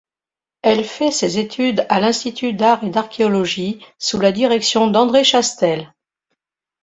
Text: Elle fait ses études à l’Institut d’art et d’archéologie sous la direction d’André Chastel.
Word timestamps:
Elle 0.63 0.83
fait 0.83 1.11
ses 1.11 1.37
études 1.37 1.85
à 1.87 1.99
l’Institut 1.99 2.53
d’art 2.53 2.83
et 2.83 2.89
d’archéologie 2.89 3.85
sous 3.99 4.17
la 4.19 4.31
direction 4.31 4.87
d’André 4.87 5.23
Chastel. 5.23 5.93